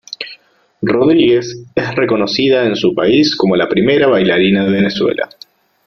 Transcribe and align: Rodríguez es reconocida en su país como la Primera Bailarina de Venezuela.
Rodríguez 0.81 1.63
es 1.75 1.93
reconocida 1.95 2.65
en 2.65 2.75
su 2.75 2.95
país 2.95 3.35
como 3.35 3.55
la 3.55 3.69
Primera 3.69 4.07
Bailarina 4.07 4.65
de 4.65 4.71
Venezuela. 4.71 5.29